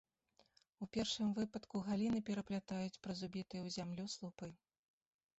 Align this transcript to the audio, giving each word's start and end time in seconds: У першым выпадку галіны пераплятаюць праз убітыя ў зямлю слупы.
У 0.83 0.85
першым 0.95 1.27
выпадку 1.39 1.81
галіны 1.89 2.19
пераплятаюць 2.29 2.99
праз 3.03 3.19
убітыя 3.27 3.59
ў 3.59 3.69
зямлю 3.77 4.05
слупы. 4.15 4.49